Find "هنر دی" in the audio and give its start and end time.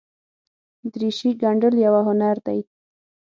2.07-2.59